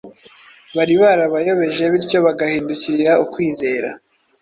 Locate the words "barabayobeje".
1.01-1.83